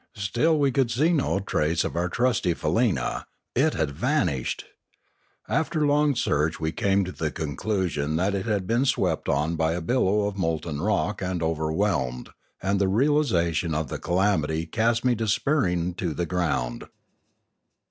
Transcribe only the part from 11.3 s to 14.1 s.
overwhelmed, and the realisation of the